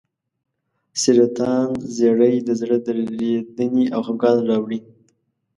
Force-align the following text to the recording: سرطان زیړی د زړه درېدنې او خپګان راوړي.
سرطان 1.01 1.67
زیړی 1.95 2.35
د 2.47 2.49
زړه 2.59 2.77
درېدنې 2.85 3.85
او 3.95 4.01
خپګان 4.07 4.37
راوړي. 4.49 4.79